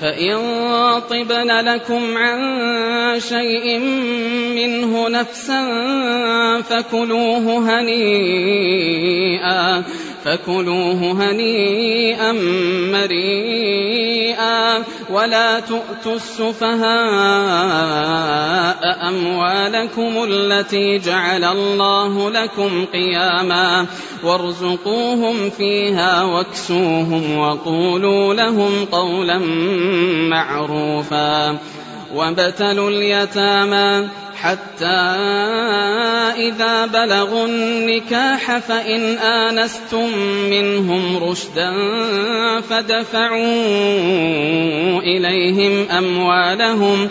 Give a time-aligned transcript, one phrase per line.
[0.00, 0.38] فإن
[1.10, 2.38] طبن لكم عن
[3.20, 3.78] شيء
[4.54, 5.62] منه نفسا
[6.62, 9.84] فكلوه هنيئا
[10.24, 12.32] فكلوه هنيئا
[12.92, 14.78] مريئا
[15.12, 23.86] ولا تؤتوا السفهاء أموالكم التي جعل الله لكم قياما
[24.24, 29.36] وارزقوهم فيها واكسوهم وقولوا لهم قولا
[30.30, 31.58] معروفا
[32.14, 34.98] وابتلوا اليتامى حتى
[36.36, 40.18] إذا بلغوا النكاح فإن آنستم
[40.50, 41.70] منهم رشدا
[42.60, 43.58] فدفعوا
[45.02, 47.10] إليهم أموالهم ۖ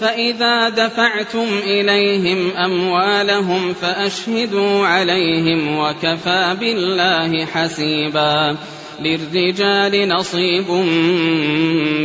[0.00, 8.56] فإذا دفعتم إليهم أموالهم فأشهدوا عليهم وكفى بالله حسيبا
[9.00, 10.70] للرجال نصيب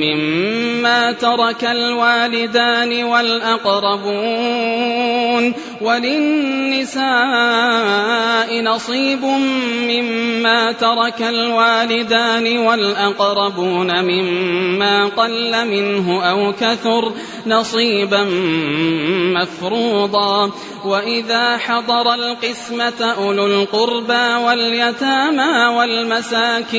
[0.04, 9.26] مما ترك الوالدان والأقربون وللنساء نصيب
[9.88, 17.12] مما ترك الوالدان والأقربون مما قل منه أو كثر
[17.48, 18.24] نصيبا
[19.38, 20.52] مفروضا
[20.86, 24.14] وإذا حضر القسمة أولو القربى
[24.46, 26.79] واليتامى والمساكين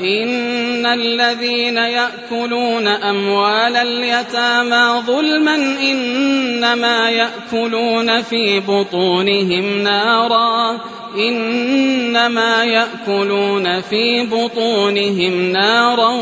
[0.00, 10.80] إن الذين يأكلون أموال اليتامى ظلما إنما يأكلون في بطونهم نارا
[11.28, 16.12] إنما يأكلون في بطونهم نارا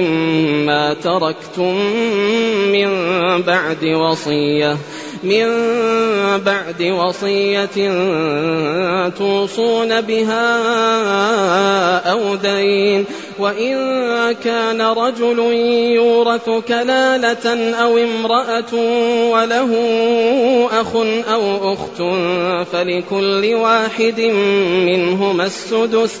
[0.00, 1.74] مما تركتم
[2.72, 2.88] من
[3.42, 4.76] بعد وصية
[5.22, 5.46] من
[6.46, 7.68] بعد وصية
[9.08, 10.48] توصون بها
[12.10, 13.04] أو دين
[13.38, 13.76] وإن
[14.44, 15.38] كان رجل
[15.94, 18.74] يورث كلالة أو امرأة
[19.30, 19.70] وله
[20.80, 20.96] أخ
[21.32, 22.02] أو أخت
[22.72, 24.20] فلكل واحد
[24.90, 26.20] منهما السدس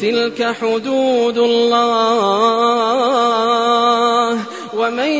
[0.00, 4.38] تلك حدود الله
[4.76, 5.12] ومن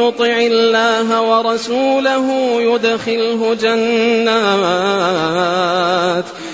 [0.00, 2.26] يطع الله ورسوله
[2.60, 6.24] يدخله جنات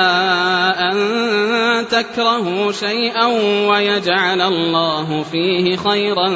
[0.92, 1.00] أن
[1.92, 3.26] تكرهوا شيئا
[3.68, 6.28] ويجعل الله فيه خيرا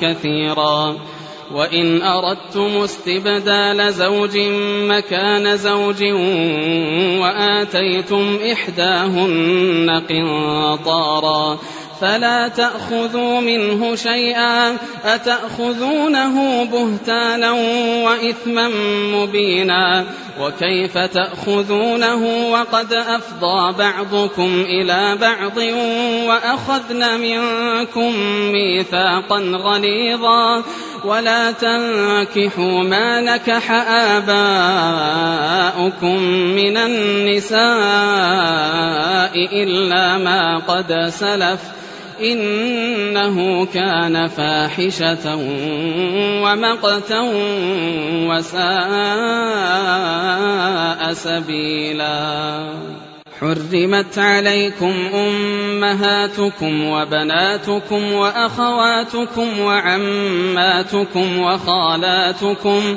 [0.00, 0.96] كثيرا
[1.54, 4.38] وإن أردتم استبدال زوج
[4.88, 6.02] مكان زوج
[7.20, 11.58] وآتيتم إحداهن قنطارا
[12.00, 17.50] فلا تأخذوا منه شيئا أتأخذونه بهتانا
[18.04, 18.68] وإثما
[19.14, 20.04] مبينا
[20.40, 25.56] وكيف تأخذونه وقد أفضى بعضكم إلى بعض
[26.28, 28.16] وأخذن منكم
[28.52, 30.62] ميثاقا غليظا
[31.04, 36.18] ولا تنكحوا ما نكح آباؤكم
[36.56, 37.64] من النساء
[39.64, 41.60] إلا ما قد سلف
[42.24, 45.36] إنه كان فاحشة
[46.42, 47.20] ومقتا
[48.12, 52.64] وساء سبيلا
[53.40, 62.96] حرمت عليكم أمهاتكم وبناتكم وأخواتكم وعماتكم وخالاتكم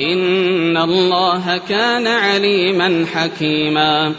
[0.00, 4.12] إن الله كان عليما حكيما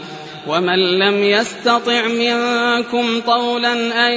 [0.48, 3.72] ومن لم يستطع منكم طولا
[4.08, 4.12] أن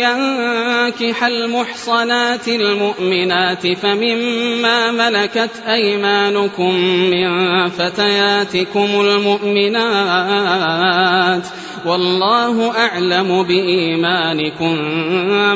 [0.00, 7.28] ينكح المحصنات المؤمنات فمما ملكت أيمانكم من
[7.68, 11.46] فتياتكم المؤمنات
[11.86, 14.78] والله أعلم بإيمانكم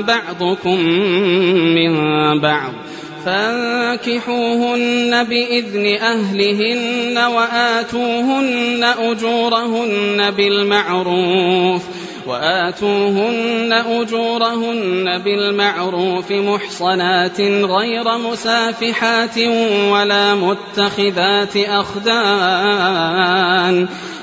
[0.03, 0.81] بعضكم
[1.77, 1.95] من
[2.41, 2.73] بعض
[3.27, 11.83] فانكحوهن بإذن أهلهن وآتوهن أجورهن بالمعروف
[12.27, 19.39] وآتوهن أجورهن بالمعروف محصنات غير مسافحات
[19.91, 23.89] ولا متخذات أخدان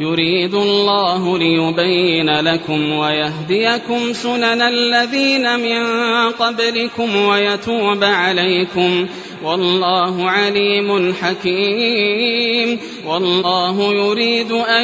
[0.00, 5.92] يريد الله ليبين لكم ويهديكم سنن الذين من
[6.30, 9.06] قبلكم ويتوب عليكم
[9.44, 14.82] والله عليم حكيم والله يريد أن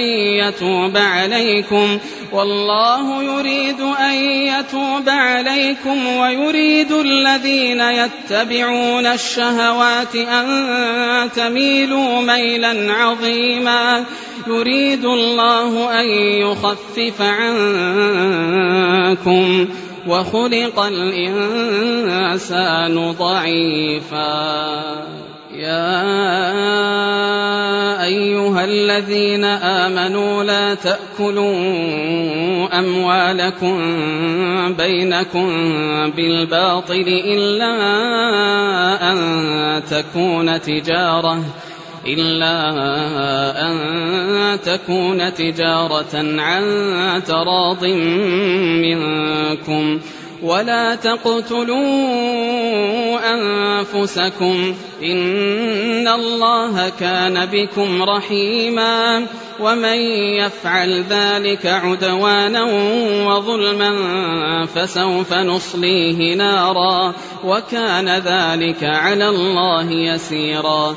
[0.48, 1.98] يتوب عليكم
[2.32, 10.52] والله يريد أن يتوب عليكم ويريد الذين يتبعون الشهوات أن
[11.36, 14.04] تميلوا ميلا عظيما
[14.46, 16.06] يريد الله أن
[16.42, 19.68] يخفف عنكم
[20.08, 24.26] وخلق الإنسان ضعيفا
[25.54, 26.06] يا
[28.04, 31.58] أيها الذين آمنوا لا تأكلوا
[32.78, 33.82] أموالكم
[34.78, 35.48] بينكم
[36.10, 37.74] بالباطل إلا
[39.12, 39.16] أن
[39.84, 41.40] تكون تجارةً
[42.06, 42.56] إلا
[43.70, 43.76] أن
[44.60, 47.84] تكون تجارة عن تراض
[48.84, 50.00] منكم
[50.42, 51.86] ولا تقتلوا
[53.34, 59.26] أنفسكم إن الله كان بكم رحيما
[59.60, 59.98] ومن
[60.38, 62.62] يفعل ذلك عدوانا
[63.28, 63.96] وظلما
[64.66, 67.12] فسوف نصليه نارا
[67.44, 70.96] وكان ذلك على الله يسيرا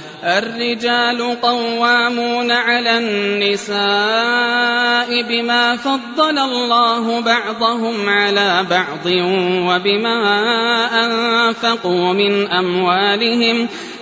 [0.23, 9.05] الرجال قوامون على النساء بما فضل الله بعضهم على بعض
[9.65, 10.39] وبما
[11.05, 13.67] أنفقوا من أموالهم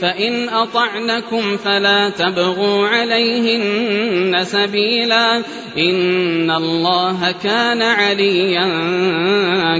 [0.00, 5.36] فإن أطعنكم فلا تبغوا عليهن سبيلا
[5.78, 8.66] إن الله كان عليا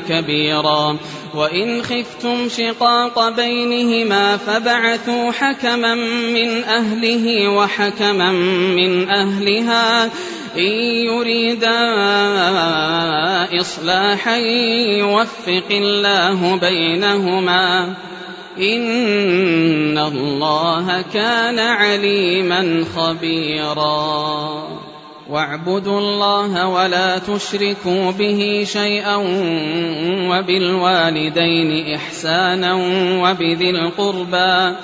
[0.08, 0.96] كبيرا
[1.34, 5.94] وإن خفتم شقاق بينهما فبعثوا حكما
[6.34, 8.32] من أهله وحكما
[8.76, 10.04] من أهلها
[10.56, 10.72] إن
[11.12, 11.78] يريدا
[13.60, 14.36] إصلاحا
[14.98, 17.94] يوفق الله بينهما
[18.58, 24.36] إن الله كان عليما خبيرا
[25.30, 29.16] واعبدوا الله ولا تشركوا به شيئا
[30.28, 32.74] وبالوالدين إحسانا
[33.22, 34.76] وبذي القربى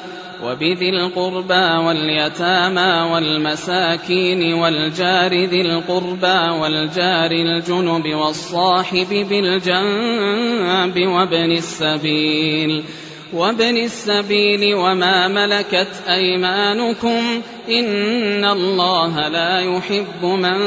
[0.45, 13.77] وبذي القربى واليتامى والمساكين والجار ذي القربى والجار الجنب والصاحب بالجنب وابن السبيل ۖ وابن
[13.77, 17.23] السبيل وما ملكت أيمانكم
[17.69, 20.59] إن الله لا يحب من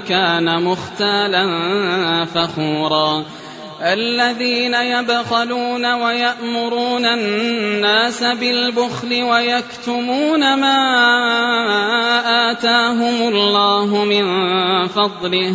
[0.00, 1.44] كان مختالا
[2.24, 3.24] فخورا
[3.82, 10.78] الذين يبخلون ويأمرون الناس بالبخل ويكتمون ما
[12.52, 14.24] آتاهم الله من
[14.88, 15.54] فضله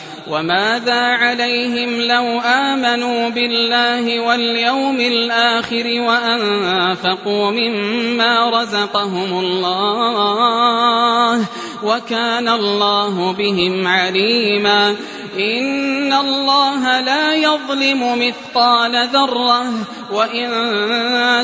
[0.27, 11.47] وماذا عليهم لو آمنوا بالله واليوم الآخر وأنفقوا مما رزقهم الله
[11.83, 14.95] وكان الله بهم عليما
[15.37, 19.65] إن الله لا يظلم مثقال ذرة
[20.11, 20.49] وإن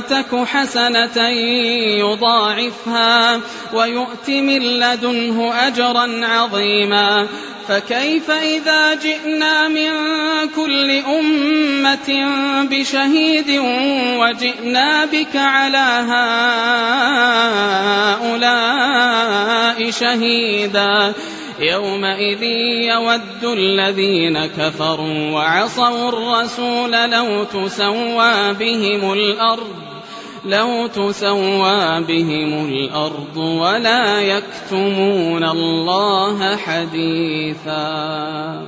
[0.09, 1.27] تك حسنة
[1.99, 3.39] يضاعفها
[3.73, 7.27] ويؤت من لدنه أجرا عظيما
[7.67, 9.89] فكيف إذا جئنا من
[10.55, 12.27] كل أمة
[12.71, 13.49] بشهيد
[14.19, 16.03] وجئنا بك على
[19.77, 21.13] هؤلاء شهيدا شهيدا
[21.59, 22.43] يومئذ
[22.89, 29.67] يود الذين كفروا وعصوا الرسول لو تسوى بهم الأرض
[30.45, 38.67] لو تسوى بهم الأرض ولا يكتمون الله حديثا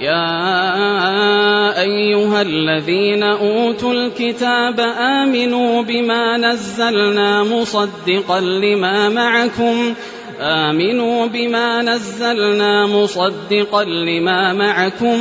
[0.00, 0.26] يا
[1.80, 9.94] أيها الذين أوتوا الكتاب آمنوا بما نزلنا مصدقا لما معكم
[10.40, 15.18] آمنوا بما نزلنا مصدقا لما معكم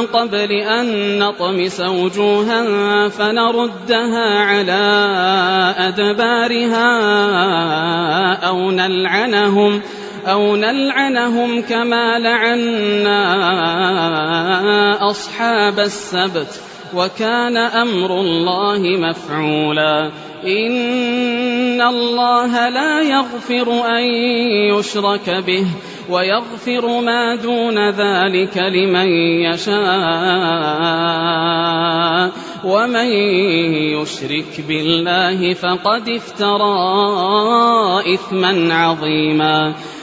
[0.02, 2.64] قبل أن نطمس وجوها
[3.10, 4.92] فنردها على
[5.78, 6.90] أدبارها
[8.48, 9.82] أو نلعنهم
[10.28, 13.22] أو نلعنهم كما لعنا
[15.10, 16.62] أصحاب السبت
[16.96, 20.10] وكان أمر الله مفعولا
[20.46, 24.04] إن الله لا يغفر أن
[24.76, 25.66] يشرك به
[26.10, 29.08] ويغفر ما دون ذلك لمن
[29.46, 32.32] يشاء
[32.66, 33.08] ومن
[34.02, 36.76] يشرك بالله فقد افترى
[38.14, 39.74] إثما عظيما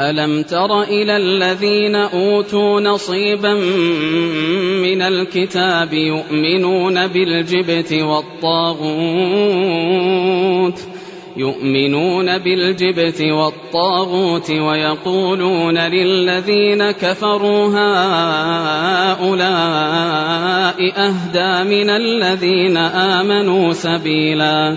[0.00, 3.54] ألم تر إلى الذين أوتوا نصيبا
[4.82, 10.80] من الكتاب يؤمنون بالجبت والطاغوت
[11.38, 19.36] يؤمنون بالجبت والطاغوت ويقولون للذين كفروا هؤلاء
[20.96, 24.76] أهدى من الذين آمنوا سبيلاً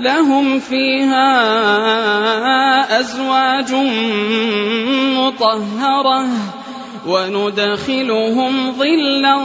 [0.00, 1.30] لهم فيها
[3.00, 3.72] أزواج
[5.16, 6.24] مطهرة
[7.06, 9.36] وندخلهم ظلا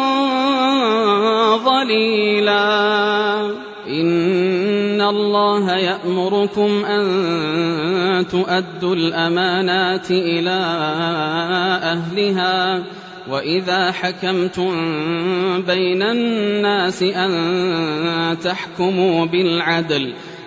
[1.56, 2.62] ظليلا
[3.88, 7.06] إن الله يأمركم أن
[8.28, 10.60] تؤدوا الأمانات إلى
[11.84, 12.84] أهلها
[13.30, 14.72] وإذا حكمتم
[15.62, 17.34] بين الناس أن
[18.44, 20.35] تحكموا بالعدل ۖ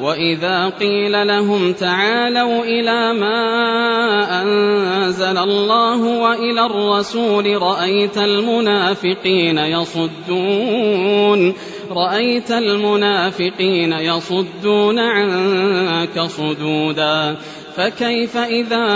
[0.00, 11.54] وإذا قيل لهم تعالوا إلى ما أنزل الله وإلى الرسول رأيت المنافقين يصدون
[11.92, 17.36] رأيت المنافقين يصدون عنك صدودا
[17.76, 18.86] فكيف إذا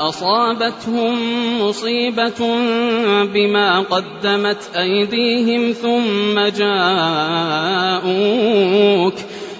[0.00, 1.18] أصابتهم
[1.62, 2.56] مصيبة
[3.24, 9.18] بما قدمت أيديهم ثم جاءوك ۖ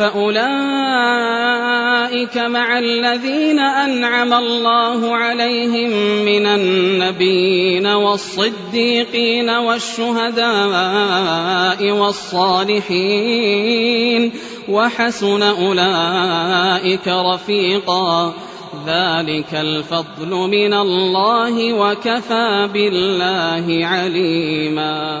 [0.00, 5.90] فأولئك مع الذين أنعم الله عليهم
[6.24, 14.32] من النبيين والصديقين والشهداء والصالحين
[14.68, 18.34] وحسن أولئك رفيقا
[18.86, 25.20] ذلك الفضل من الله وكفى بالله عليما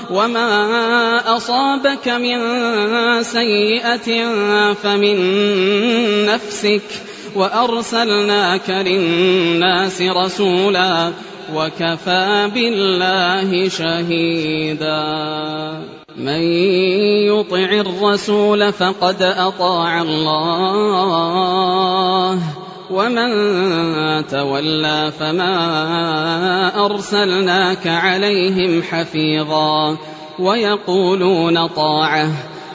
[0.11, 2.39] وما أصابك من
[3.23, 4.33] سيئة
[4.73, 5.15] فمن
[6.25, 6.83] نفسك
[7.35, 11.11] وأرسلناك للناس رسولا
[11.55, 15.01] وكفى بالله شهيدا
[16.17, 16.41] من
[17.27, 17.55] يطع
[17.89, 22.39] الرسول فقد أطاع الله
[22.91, 23.31] ومن
[24.27, 29.97] تولى فما أرسلناك عليهم حفيظا
[30.39, 32.50] ويقولون طاعه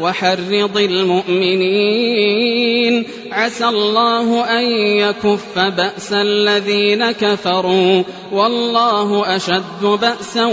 [0.00, 4.64] وحرض المؤمنين عسى الله أن
[4.98, 10.44] يكف بأس الذين كفروا والله أشد بأسا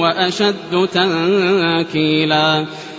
[0.00, 2.66] وأشد تنكيلا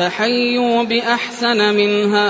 [0.00, 2.28] فحيوا بأحسن منها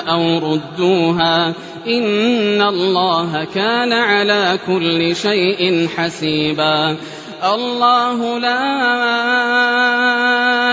[0.00, 1.46] أو ردوها
[1.86, 6.96] إن الله كان على كل شيء حسيبا
[7.54, 8.72] الله لا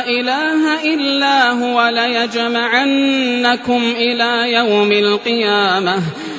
[0.10, 5.98] إله إلا هو ليجمعنكم إلى يوم القيامة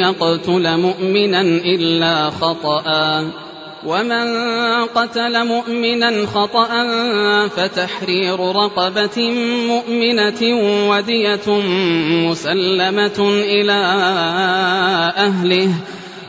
[0.02, 3.30] يقتل مؤمنا إلا خطأ
[3.86, 4.28] ومن
[4.94, 6.68] قتل مؤمنا خطأ
[7.48, 9.30] فتحرير رقبة
[9.68, 10.42] مؤمنة
[10.90, 11.50] ودية
[12.30, 13.82] مسلمة إلى
[15.16, 15.72] أهله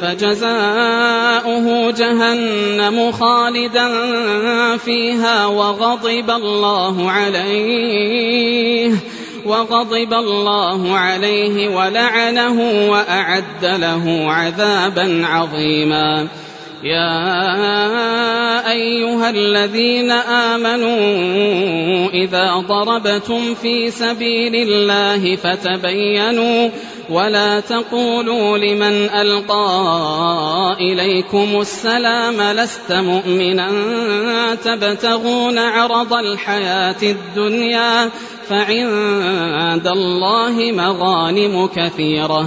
[0.00, 3.86] فجزاؤه جهنم خالدا
[4.76, 8.94] فيها وغضب الله عليه
[9.46, 16.28] وغضب الله عليه ولعنه وأعد له عذابا عظيما
[16.84, 26.70] يا أيها الذين آمنوا إذا ضربتم في سبيل الله فتبينوا
[27.10, 33.68] ولا تقولوا لمن ألقى إليكم السلام لست مؤمنا
[34.64, 38.10] تبتغون عرض الحياة الدنيا
[38.48, 42.46] فعند الله مغانم كثيرة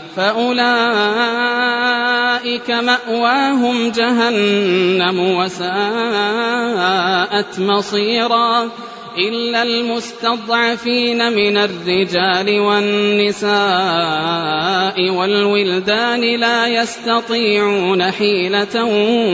[0.15, 8.69] فأولئك مأواهم جهنم وساءت مصيرا
[9.17, 18.83] إلا المستضعفين من الرجال والنساء والولدان لا يستطيعون حيلة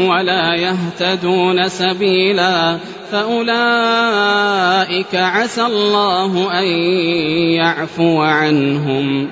[0.09, 2.77] ولا يهتدون سبيلا
[3.11, 6.65] فأولئك عسى الله أن
[7.51, 9.31] يعفو عنهم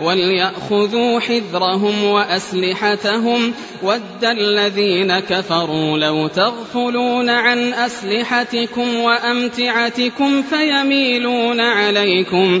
[0.00, 12.60] وليأخذوا حذرهم وأسلحتهم ود الذين كفروا لو تغفلون عن أسلحتكم وأمتعتكم فيميلون عليكم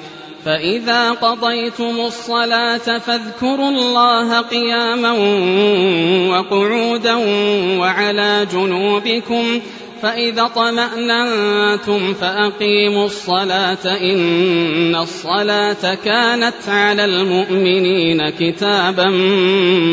[0.45, 5.11] فإذا قضيتم الصلاة فاذكروا الله قياما
[6.29, 7.15] وقعودا
[7.79, 9.43] وعلى جنوبكم
[10.01, 19.05] فإذا طمأننتم فأقيموا الصلاة إن الصلاة كانت على المؤمنين كتابا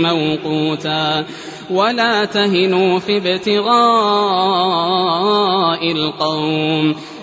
[0.03, 1.25] موقوتا
[1.71, 6.95] ولا تهنوا في ابتغاء القوم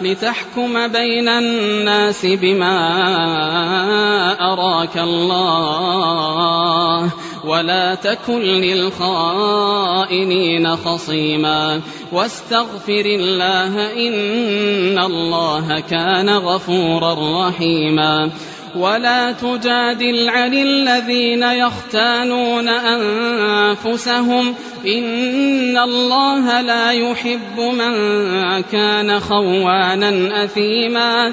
[0.00, 2.76] لتحكم بين الناس بما
[4.52, 7.10] أراك الله
[7.44, 11.80] ولا تكن للخائنين خصيما
[12.12, 18.30] واستغفر الله إن الله كان غفورا رحيما
[18.76, 24.54] ولا تجادل عن الذين يختانون أنفسهم
[24.86, 27.92] إن الله لا يحب من
[28.62, 31.32] كان خوانا أثيما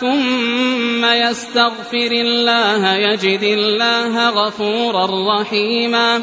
[0.00, 5.08] ثم يستغفر الله يجد الله غفورا
[5.40, 6.22] رحيما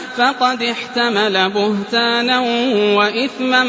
[0.21, 2.39] فقد احتمل بهتانا
[2.95, 3.63] وإثما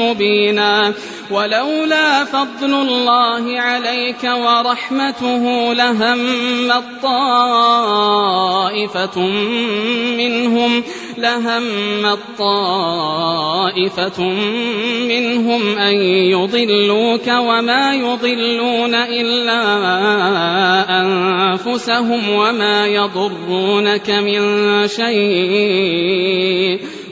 [0.00, 0.92] مبينا
[1.30, 6.22] ولولا فضل الله عليك ورحمته لهم
[6.70, 9.18] الطائفة
[10.18, 10.82] منهم
[11.18, 11.62] لهم
[12.06, 14.22] الطائفة
[15.08, 15.94] منهم أن
[16.30, 19.62] يضلوك وما يضلون إلا
[21.02, 24.42] أنفسهم وما يضرونك من
[24.88, 25.49] شيء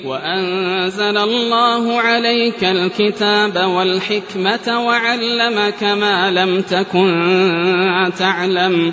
[0.04, 7.08] وأنزل الله عليك الكتاب والحكمة وعلمك ما لم تكن
[8.18, 8.92] تعلم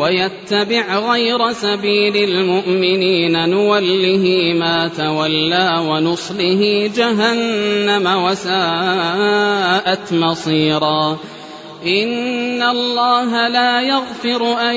[0.00, 11.18] ويتبع غير سبيل المؤمنين نوله ما تولى ونصله جهنم وساءت مصيرا
[11.86, 14.76] ان الله لا يغفر ان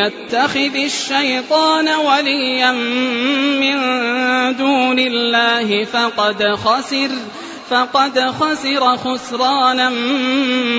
[0.00, 2.72] يتخذ الشيطان وليا
[3.60, 3.76] من
[4.56, 7.08] دون الله فقد خسر
[7.74, 9.90] فقد خسر خسرانا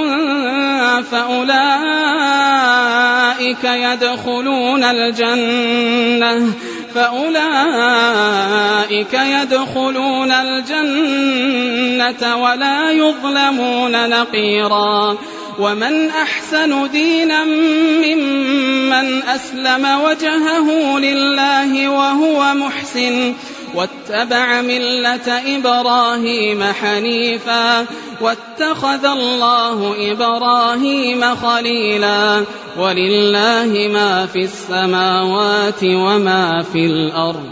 [1.03, 6.53] فأولئك يدخلون الجنة
[6.97, 15.17] فأولئك يدخلون الجنة ولا يظلمون نقيرا
[15.59, 23.35] ومن أحسن دينا ممن أسلم وجهه لله وهو محسن
[23.75, 27.87] واتبع ملة إبراهيم حنيفا
[28.21, 32.45] واتخذ الله إبراهيم خليلا
[32.79, 37.47] ولله ما في السماوات وما في الأرض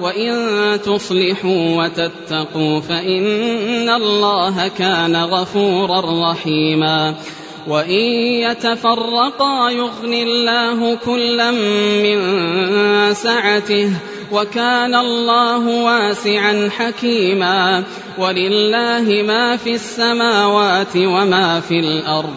[0.00, 0.38] وإن
[0.84, 7.14] تصلحوا وتتقوا فإن الله كان غفورا رحيما
[7.68, 8.06] وإن
[8.50, 11.50] يتفرقا يغني الله كلا
[12.02, 12.18] من
[13.14, 13.90] سعته
[14.32, 17.84] وكان الله واسعا حكيما
[18.18, 22.36] ولله ما في السماوات وما في الأرض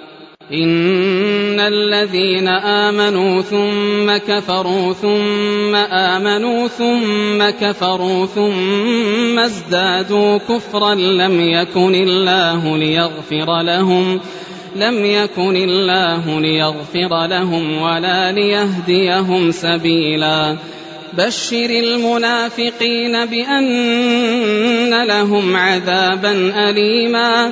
[0.53, 12.77] إن الذين آمنوا ثم كفروا ثم آمنوا ثم كفروا ثم ازدادوا كفرا لم يكن الله
[12.77, 14.19] ليغفر لهم
[14.75, 20.55] لم يكن الله ليغفر لهم ولا ليهديهم سبيلا
[21.17, 26.31] بشر المنافقين بأن لهم عذابا
[26.69, 27.51] أليما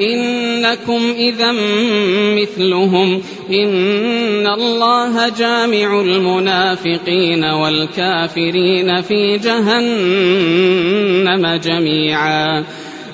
[0.00, 1.52] إنكم إذا
[2.42, 12.64] مثلهم إن الله جامع المنافقين والكافرين في جهنم جميعا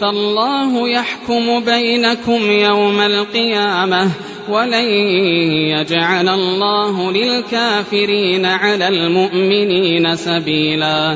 [0.00, 4.10] فالله يحكم بينكم يوم القيامة
[4.48, 4.84] ولن
[5.78, 11.12] يجعل الله للكافرين على المؤمنين سبيلا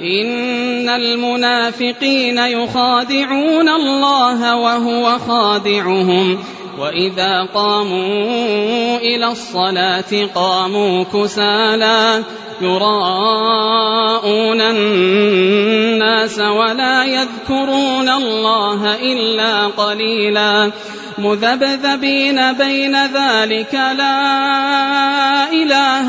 [0.00, 6.38] إن المنافقين يخادعون الله وهو خادعهم
[6.78, 12.22] وإذا قاموا إلى الصلاة قاموا كسالى
[12.60, 20.70] يراءون الناس ولا يذكرون الله إلا قليلا
[21.18, 26.08] مذبذبين بين ذلك لا إله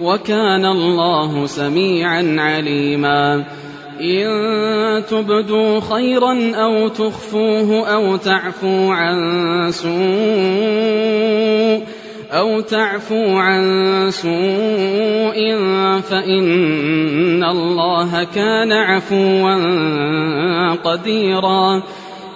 [0.00, 3.44] وكان الله سميعا عليما
[4.00, 4.26] إن
[5.06, 9.18] تبدوا خيرا أو تخفوه أو تعفو عن
[9.70, 11.80] سوء
[12.32, 13.62] أو تعفو عن
[14.10, 15.56] سوء
[16.00, 19.54] فإن الله كان عفوا
[20.74, 21.82] قديرا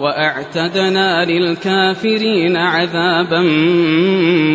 [0.00, 3.40] واعتدنا للكافرين عذابا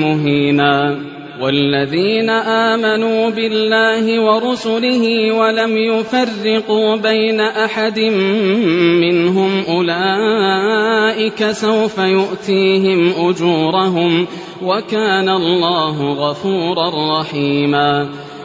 [0.02, 1.00] مهينا
[1.42, 8.00] والذين امنوا بالله ورسله ولم يفرقوا بين احد
[9.02, 14.28] منهم اولئك سوف يؤتيهم اجورهم
[14.64, 18.10] وكان الله غفورا رحيما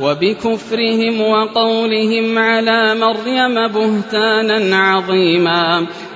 [0.00, 5.86] وبكفرهم وقولهم على مريم بهتانا عظيما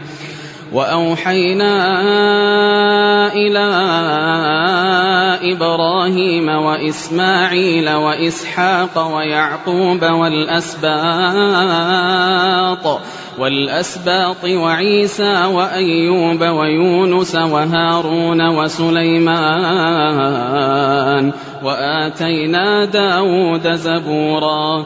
[0.71, 1.71] واوحينا
[3.33, 3.67] الى
[5.55, 12.99] ابراهيم واسماعيل واسحاق ويعقوب والاسباط
[13.39, 21.31] والاسباط وعيسى وايوب ويونس وهارون وسليمان
[21.63, 24.85] واتينا داود زبورا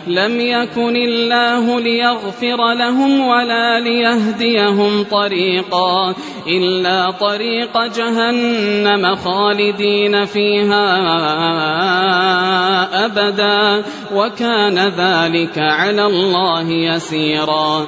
[0.07, 6.15] لم يكن الله ليغفر لهم ولا ليهديهم طريقا
[6.47, 10.85] إلا طريق جهنم خالدين فيها
[13.05, 13.83] أبدا
[14.15, 17.87] وكان ذلك على الله يسيرا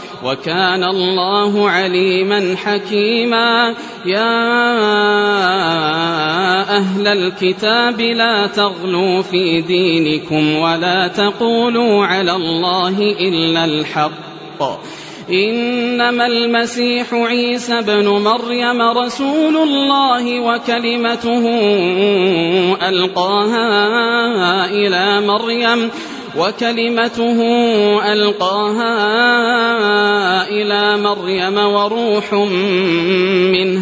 [0.25, 3.75] وكان الله عليما حكيما
[4.05, 4.41] يا
[6.77, 14.11] أهل الكتاب لا تغلوا في دينكم ولا تقولوا على الله إلا الحق
[15.29, 21.45] إنما المسيح عيسى بن مريم رسول الله وكلمته
[22.89, 25.91] ألقاها إلى مريم
[26.37, 27.37] وكلمته
[28.13, 28.93] ألقاها
[30.47, 32.33] إلى مريم وروح
[33.53, 33.81] منه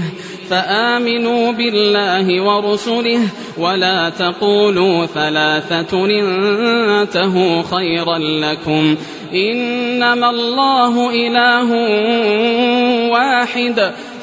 [0.50, 3.20] فآمنوا بالله ورسله
[3.58, 8.98] ولا تقولوا ثلاثة انتهوا خيرا لكم
[9.34, 11.70] إنما الله إله
[13.14, 13.92] واحد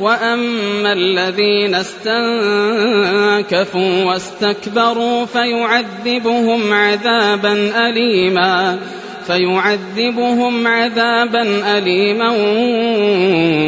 [0.00, 8.78] وأما الذين استنكفوا واستكبروا فيعذبهم عذابا أليما
[9.26, 12.28] فيعذبهم عذابا أليما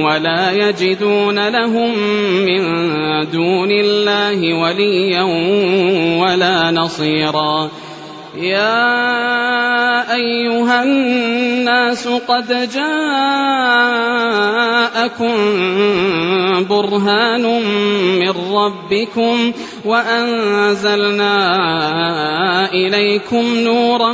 [0.07, 1.99] ولا يجدون لهم
[2.47, 2.63] من
[3.33, 5.23] دون الله وليا
[6.23, 7.71] ولا نصيرا
[8.41, 13.85] يا ايها الناس قد جاءكم
[16.69, 17.61] برهان
[18.19, 19.53] من ربكم
[19.85, 21.37] وانزلنا
[22.73, 24.13] اليكم نورا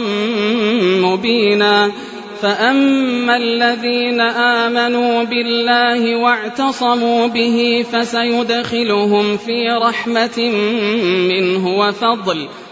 [0.82, 1.92] مبينا
[2.40, 10.40] فأما الذين آمنوا بالله واعتصموا به فسيدخلهم في رحمة
[11.28, 12.46] منه وفضل ۖ